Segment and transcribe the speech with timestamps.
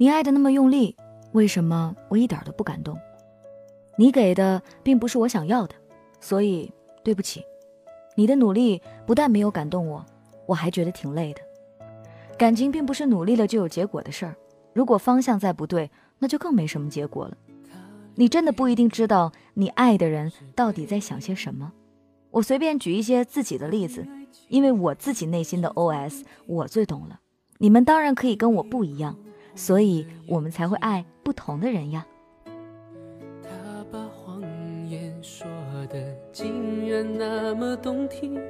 [0.00, 0.94] 你爱的那么用力，
[1.32, 2.96] 为什么我一点都不感动？
[3.96, 5.74] 你给的并不是我想要的，
[6.20, 6.72] 所以
[7.02, 7.42] 对不起。
[8.14, 10.06] 你的努力不但没有感动我，
[10.46, 11.40] 我还觉得挺累的。
[12.38, 14.36] 感情并不是努力了就有结果的事儿，
[14.72, 17.36] 如果方向再不对，那就更没什么结果了。
[18.14, 21.72] 你真的不一定知道你爱的人到底在想些什么。
[22.30, 24.06] 我随便举一些自己的例子，
[24.46, 27.18] 因为我自己内心的 OS 我最懂了。
[27.58, 29.18] 你们当然可以跟我不一样，
[29.58, 32.06] 所以我们才会爱不同的人呀。
[33.42, 33.50] 他
[33.90, 34.40] 把谎
[34.88, 35.48] 言说
[35.88, 35.98] 的
[36.32, 38.40] 竟然那么动听，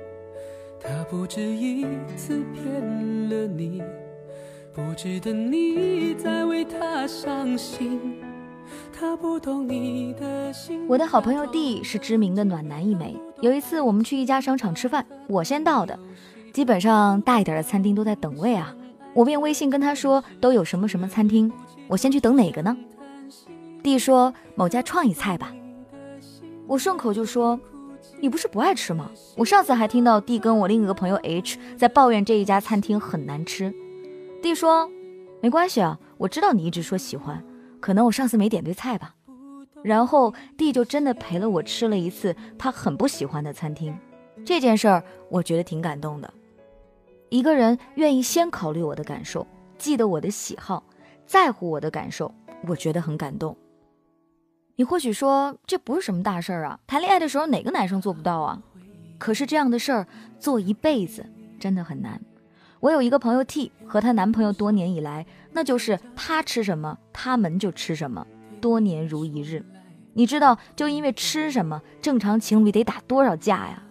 [0.79, 3.83] 他不止一次骗了你，
[4.75, 8.21] 不值得你再为他伤心。
[8.93, 10.87] 他不懂你的心。
[10.87, 13.16] 我的好朋友 D 是知名的暖男一枚。
[13.41, 15.99] 有一次我们去一家商场吃饭，我先到的，
[16.52, 18.75] 基本上大一点的餐厅都在等位啊。
[19.19, 21.53] 我便微信跟他说都有什么什么餐厅，
[21.89, 22.77] 我先去等哪个呢
[23.83, 25.52] ？D 说某家创意菜吧。
[26.69, 27.59] 我顺口就说，
[28.21, 29.10] 你不是不爱吃吗？
[29.37, 33.75] 我上次还听到 D 跟我另一个朋友 H 在抱怨这一家餐厅很难吃。
[34.41, 34.88] D 说
[35.41, 37.45] 没关系啊，我知道你一直说喜欢，
[37.80, 39.16] 可能我上次没点对菜吧。
[39.82, 43.99] 然后 D 就真的陪了我吃了一次他很不喜欢的餐厅，
[44.45, 46.32] 这件事儿我觉得挺感动的。
[47.30, 50.82] 一个人愿意先考虑我的感受，记得我的喜好，
[51.26, 52.35] 在乎我的感受，
[52.66, 53.57] 我觉得很感动。
[54.76, 58.62] 你或许说这不是什么大事儿啊，谈恋爱的时候哪个男生做不到啊？
[59.18, 60.07] 可是这样的事儿
[60.38, 61.26] 做一辈子
[61.59, 62.20] 真的很难。
[62.80, 68.25] 我有一个朋友 T 和她男朋友多年以来，那就是他吃什么他们就吃什么，
[68.60, 69.65] 多年如一日。
[70.15, 73.82] 你知道就因为吃什么，正常情侣得打多少架呀？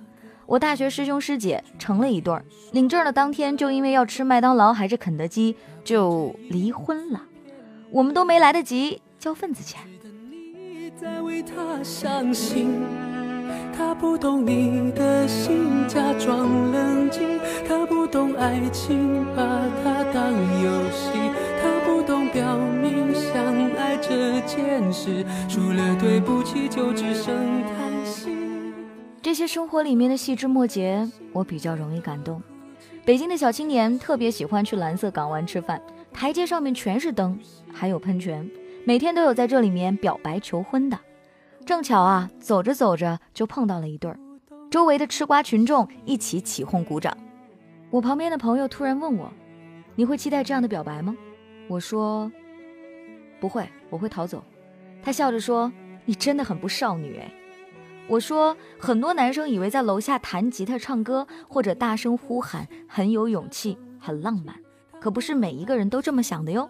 [0.47, 7.21] 我大学师兄师姐成了一对儿，领证的当天就因为要吃麦当劳还是肯德基就离婚了，
[7.91, 9.81] 我们都没来得及交份子钱。
[13.77, 17.37] 他不懂你的心，假装冷静。
[17.67, 19.43] 他不懂爱情，把
[19.83, 20.31] 它当
[20.63, 21.11] 游戏。
[21.61, 23.43] 他不懂表明相
[23.75, 27.76] 爱这件事，除了对不起就只剩叹。
[29.27, 32.41] 这些生活里面的细枝末节，我比较容易感动。
[33.03, 35.81] 北京的小青年特别喜欢去蓝色港湾吃饭，
[36.13, 37.37] 台阶上面全是灯，
[37.73, 38.49] 还有喷泉，
[38.85, 40.97] 每天都有在这里面表白求婚的。
[41.65, 44.17] 正巧啊，走着走着就碰到了一对儿，
[44.71, 47.17] 周围的吃瓜群众一起起哄鼓掌。
[47.89, 49.29] 我旁边的朋友突然问我
[49.95, 51.13] ：“你会期待这样的表白吗？”
[51.67, 52.31] 我说
[53.41, 54.41] ：“不会，我会逃走。”
[55.03, 55.69] 他笑着说
[56.07, 57.29] ：“你真的很不少女哎。”
[58.09, 64.55] 我说，很多男生以为在楼下弹吉他、唱歌或者大声呼喊很有勇气、很浪漫，
[65.01, 66.69] 可不是每一个人都这么想的哟。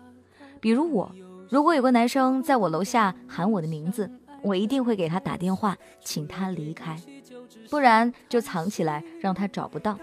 [0.60, 1.12] 比如我，
[1.50, 4.10] 如果有个男生在我楼下喊我的名字，
[4.42, 7.00] 我一定会给他打电话，请他离开，
[7.70, 9.98] 不然就藏起来让他找不到。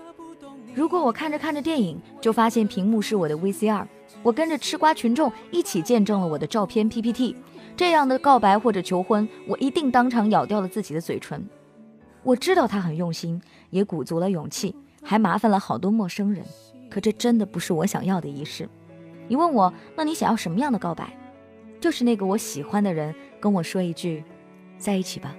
[0.75, 3.87] 如果我看着看着电影，就发现屏幕是我的 VCR，
[4.25, 7.37] 我跟着吃瓜群众一起见证了我的照片 PPT。
[7.77, 11.49] 这样的告白或者求婚，我一定当场咬掉了自己的嘴唇。
[12.25, 13.41] 我知道他很用心，
[13.71, 16.45] 也鼓足了勇气，还麻烦了好多陌生人。
[16.91, 18.69] 可这真的不是我想要的仪式。
[19.29, 21.17] 你问我，那你想要什么样的告白？
[21.81, 24.25] 就是那个我喜欢的人跟我说一句，
[24.77, 25.35] 在一起吧。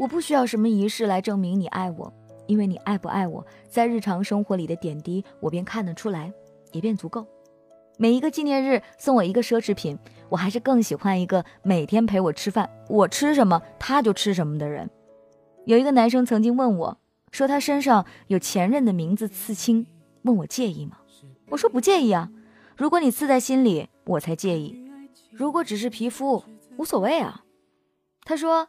[0.00, 2.10] 我不需要什么仪式来证明你爱我。
[2.46, 6.32] 因为你爱不爱我，在日常生活里的点滴，我便看得出来，
[6.72, 7.26] 也便足够。
[7.98, 9.98] 每一个纪念日送我一个奢侈品，
[10.30, 14.88] 我还是更喜欢一个每天陪我吃饭，我吃什么他就吃什么的人。
[15.66, 16.98] 有一个男生曾经问我，
[17.30, 19.86] 说他身上有前任的名字刺青，
[20.22, 20.96] 问我介意吗？
[21.50, 22.30] 我说不介意啊。
[22.74, 24.74] 如果你刺在心里，我才介意；
[25.30, 26.42] 如果只是皮肤，
[26.78, 27.44] 无所谓啊。
[28.24, 28.68] 他说，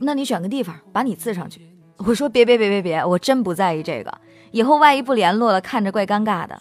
[0.00, 1.60] 那你选个地方，把你刺上去。
[1.98, 4.18] 我说别别别别别，我真不在意这个。
[4.52, 6.60] 以后万一不联络了，看着怪尴尬的。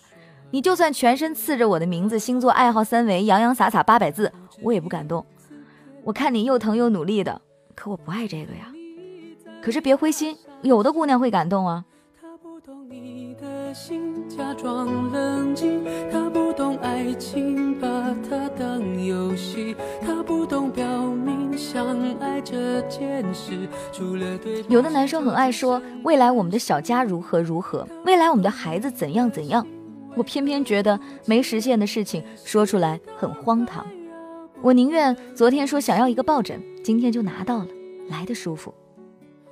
[0.51, 4.31] 你就算全身刺着我的名字、星座、爱好、三围，洋洋洒洒八百字，
[4.61, 5.25] 我也不感动。
[6.03, 7.41] 我看你又疼又努力的，
[7.75, 8.73] 可我不爱这个呀。
[9.61, 11.85] 可是别灰心，有的姑娘会感动啊。
[12.19, 15.68] 他不懂你的心假装冷静，
[24.69, 29.65] 有的男生很爱说未来我们的小家如何如何，未来我们的孩子怎样怎样。
[30.15, 33.83] 我偏偏觉得没实现的事情说出来很荒唐。
[34.61, 37.67] 我宁愿昨天说想要一个抱枕，今天就拿到了，
[38.09, 38.71] 来的舒服。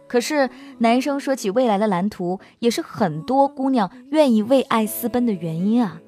[0.06, 6.00] 可是男生说起未来的蓝图，也是很多姑娘愿意为爱私奔的原因啊。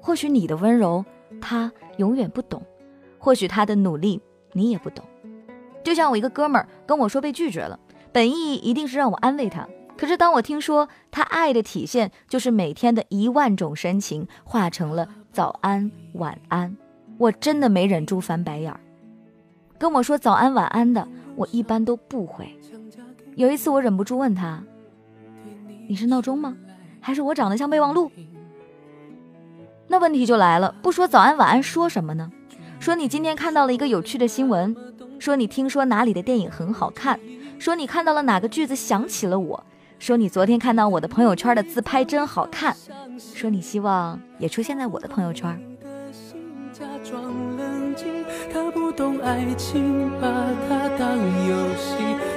[0.00, 1.04] 或许你的温柔，
[1.40, 2.60] 他永远不懂；
[3.20, 4.20] 或许他的努力，
[4.52, 5.04] 你也不懂。
[5.84, 7.78] 就像我一个哥们儿跟我说被拒绝了，
[8.12, 9.66] 本意一定是让我安慰他。
[9.96, 16.76] 可是当我听说他爱的体现就是每天的一万种深情化成了早安晚安，
[17.18, 18.80] 我真的没忍住翻白眼儿。
[19.78, 21.06] 跟我说早安晚安的，
[21.36, 22.58] 我一般都不回。
[23.36, 24.62] 有一次我忍不住问他
[25.88, 26.56] ：“你是闹钟吗？
[27.00, 28.10] 还是我长得像备忘录？”
[29.88, 32.30] 那问题就来了，不说早安晚安，说什么呢？
[32.80, 34.74] 说你今天看到了一个有趣的新闻，
[35.18, 37.18] 说你听说哪里的电影很好看，
[37.62, 39.64] 说你看到了哪个句子想起了我。
[40.00, 42.76] 说你昨天看到我的朋友圈的自拍真好看，
[43.16, 45.56] 说你希望也出现在我的朋友圈。
[48.52, 50.26] 他不懂爱情，把
[50.68, 51.94] 它当游戏，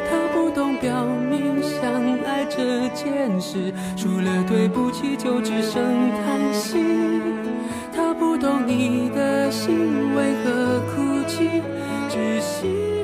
[0.07, 1.92] 他不懂表明相
[2.24, 5.81] 爱这件事，除了对不起就只剩
[6.21, 6.78] 叹息。
[7.92, 11.63] 他不懂你的心为何哭泣，
[12.12, 12.94] 窒息。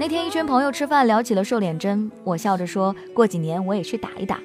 [0.00, 4.40] 那天一群朋友吃饭聊起了瘦脸针，我笑着说过几年我也去打一打。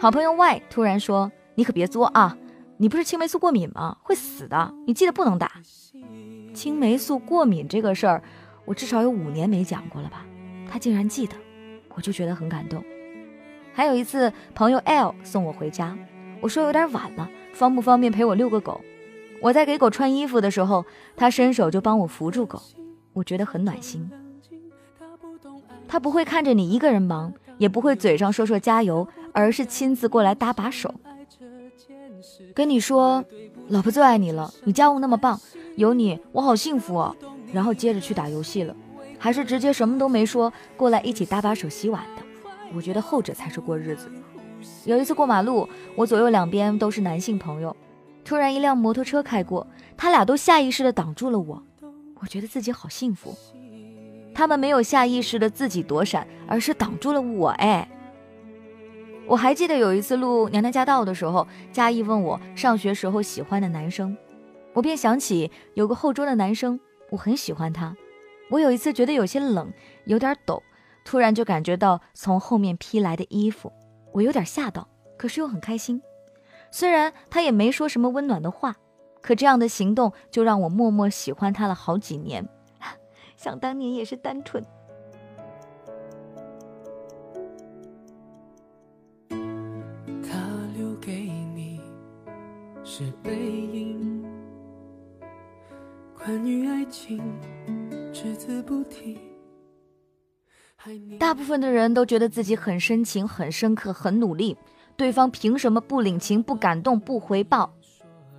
[0.00, 2.34] 好朋友 Y 突然说：“你可别作啊，
[2.78, 3.98] 你不是青霉素过敏吗？
[4.02, 5.52] 会死的，你记得不能打。”
[6.54, 8.22] 青霉素过敏这个事儿，
[8.64, 10.24] 我至少有五年没讲过了吧？
[10.70, 11.36] 他竟然记得，
[11.94, 12.82] 我就觉得很感动。
[13.74, 15.94] 还有一次，朋友 L 送我回家，
[16.40, 18.80] 我说有点晚了，方不方便陪我遛个狗？
[19.42, 22.58] 我在给狗穿衣服的时候，他伸手就帮我扶住狗，
[23.12, 24.10] 我觉得很暖心。
[25.94, 30.92] 他不会看着你一个人忙，也不会嘴上说说加油，而是亲自过来搭把手，
[32.52, 33.24] 跟你说
[33.70, 35.40] ：“老婆最爱你了，你家务那么棒，
[35.76, 37.14] 有你我好幸福哦。”
[37.54, 38.74] 然后接着去打游戏了，
[39.20, 42.22] 还是直接什么都没说过来一起搭把手洗碗的。
[42.74, 44.10] 我觉得后者才是过日子。
[44.84, 47.76] 有一次过马路，我左右两边都是男性朋友，
[48.24, 49.64] 突然一辆摩托车开过，
[49.96, 51.62] 他俩都下意识地挡住了我，
[52.20, 53.32] 我觉得自己好幸福。
[54.34, 57.50] 他们没有下意识的自己躲闪，而是挡住了我。
[57.50, 57.88] 哎，
[59.26, 64.16] 我还记得有一次录《娘娘驾到》的时候，嘉义问我上学时候喜欢的男生，
[64.72, 66.78] 我便想起有个后桌的男生，
[67.10, 67.96] 我很喜欢他。
[68.50, 69.72] 我有一次觉得有些冷，
[70.04, 70.62] 有点抖，
[71.04, 73.72] 突然就感觉到从后面披来的衣服，
[74.12, 76.02] 我有点吓到，可是又很开心。
[76.70, 78.74] 虽然他也没说什么温暖的话，
[79.22, 82.46] 可这样的行动就让我默默喜欢他了好几年。
[83.44, 84.64] 想当年也是单纯。
[89.28, 89.38] 他
[90.74, 91.78] 留给你
[92.82, 94.24] 是背影，
[96.16, 97.22] 关于爱情
[98.14, 99.18] 只字不提。
[101.18, 104.56] 大部分的人都觉得自己很深情、很深刻、很努力，
[104.96, 107.74] 对方凭什么不领情、不感动、不回报？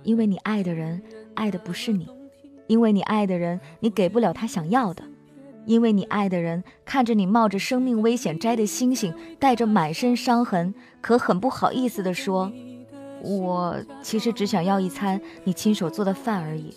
[0.02, 1.00] 因为你爱的人
[1.36, 2.15] 爱的不是你。
[2.66, 5.04] 因为你爱的人，你给不了他想要的；
[5.66, 12.52] 因为你爱的人，看着你冒着生命危险摘的星星，带着满身伤痕，可很不好意思地说
[13.22, 16.74] ：“我其实只想要一餐你亲手做的饭而已。”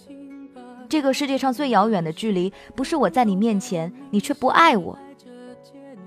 [0.89, 4.97] 这个世界上最遥远的距离，不是我在你面前，你却不爱我；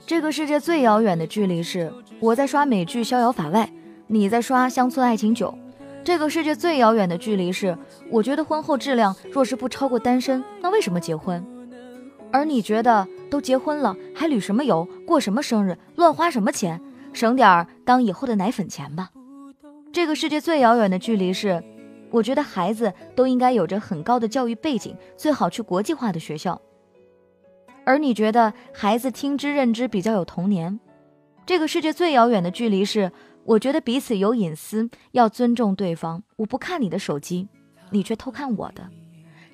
[0.05, 3.71] 这个世界最遥远的距离，是我在刷美剧《逍遥法外》，
[4.09, 5.55] 你在刷《乡村爱情九》。
[6.05, 7.79] 这个世界最遥远的距离是，
[8.11, 11.45] 我觉得婚后质量若是不超过单身，那为什么结婚？
[12.33, 16.81] 而你觉得都结婚了，还旅什么游，过什么生日，乱花什么钱，
[17.13, 19.11] 省点儿当以后的奶粉钱吧。
[19.93, 21.63] 这个世界最遥远的距离是，
[22.11, 26.61] 我觉得孩子都应该有着很高的教育背景，最好去国际化的学校。
[27.85, 30.81] 而你觉得孩子听之任之比较有童年。
[31.45, 33.13] 这个世界最遥远的距离是。
[33.45, 36.23] 我觉得彼此有隐私，要尊重对方。
[36.37, 37.49] 我不看你的手机，
[37.91, 38.89] 你却偷看我的。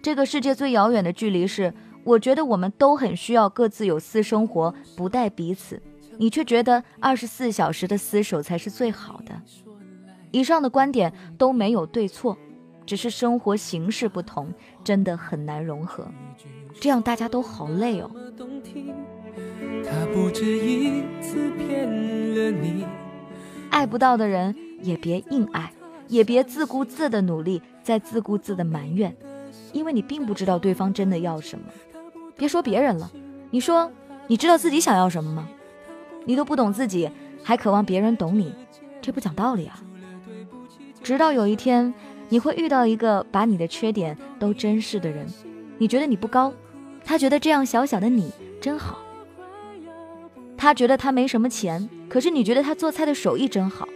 [0.03, 1.73] 这个世界最遥远的距离是，
[2.05, 5.83] 我觉得我们都很需要各自有私生活，不带彼此。
[6.19, 9.41] 你却觉得二十四小时的厮守才是最好的。
[10.31, 12.37] 以上的观点都没有对错，
[12.85, 14.53] 只是生活形式不同，
[14.85, 16.07] 真的很难融合。
[16.81, 18.11] 这样大家都好累哦。
[19.85, 21.89] 他不止一次骗
[22.35, 22.85] 了你。
[23.71, 25.73] 爱不到的人也别硬爱，
[26.09, 29.17] 也别自顾自的努力，再自顾自的埋怨，
[29.73, 31.65] 因为你并不知道对方真的要什么。
[32.37, 33.11] 别说别人了，
[33.51, 33.91] 你说
[34.27, 35.49] 你知道自己想要什么吗？
[36.25, 37.11] 你都不懂自己，
[37.43, 38.53] 还渴望别人懂你，
[39.01, 39.83] 这不讲道理啊！
[41.03, 41.95] 直到有一天，
[42.29, 45.27] 你会遇到一个把你的缺点都珍视的人，
[45.79, 46.53] 你觉得你不高，
[47.05, 48.99] 他觉得这样小小的你真好。
[50.69, 50.75] 他。
[50.79, 53.89] 觉得他没什么钱，可是你觉得他做菜的手艺真好。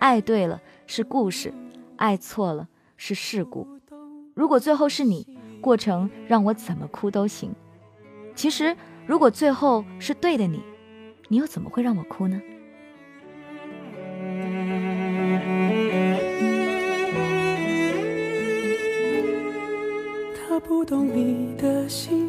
[0.00, 1.54] 爱对了是故事，
[1.96, 3.68] 爱错了是事故。
[4.34, 5.24] 如果最后是你，
[5.60, 7.54] 过程让我怎么哭都行。
[8.34, 8.76] 其实，
[9.06, 10.60] 如果最后是对的你，
[11.28, 12.42] 你又怎么会让我哭呢？
[20.34, 22.23] 他不懂你的心。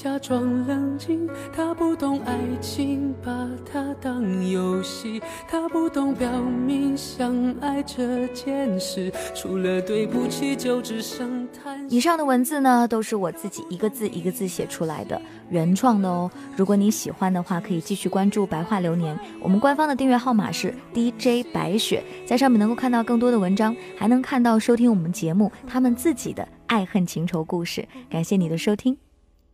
[0.00, 5.20] 假装冷静，他不懂爱情，把它当游戏。
[5.48, 16.30] 他不懂表明相爱这件事，除了对不起就只剩叹以上的文字呢，都是我自己一个字一个字写出来的，原创的哦。
[16.56, 27.88] 如果你喜欢的话，可以继续关注白话流年，我们官方的订阅号码是 DJ 白雪，在上面能够看到更多的文章，还能看到收听我们节目他们自己的爱恨情仇故事。
[28.08, 28.96] 感谢你的收听。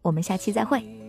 [0.04, 1.03] 我们下期再会。